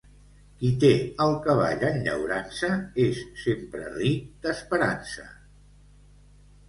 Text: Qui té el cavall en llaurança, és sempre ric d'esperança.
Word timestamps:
Qui 0.61 0.69
té 0.83 0.87
el 1.25 1.33
cavall 1.47 1.85
en 1.89 1.99
llaurança, 2.07 2.71
és 3.05 3.21
sempre 3.43 3.93
ric 4.01 4.27
d'esperança. 4.47 5.29